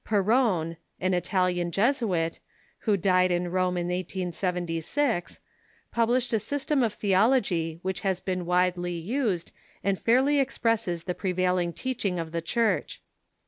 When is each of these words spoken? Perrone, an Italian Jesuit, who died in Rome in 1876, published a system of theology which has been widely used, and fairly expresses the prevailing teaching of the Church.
Perrone, 0.03 0.77
an 0.99 1.13
Italian 1.13 1.69
Jesuit, 1.71 2.39
who 2.89 2.97
died 2.97 3.29
in 3.29 3.51
Rome 3.51 3.77
in 3.77 3.85
1876, 3.89 5.39
published 5.91 6.33
a 6.33 6.39
system 6.39 6.81
of 6.81 6.91
theology 6.91 7.77
which 7.83 7.99
has 7.99 8.19
been 8.19 8.47
widely 8.47 8.93
used, 8.95 9.51
and 9.83 9.99
fairly 10.01 10.39
expresses 10.39 11.03
the 11.03 11.13
prevailing 11.13 11.71
teaching 11.71 12.17
of 12.17 12.31
the 12.31 12.41
Church. 12.41 12.99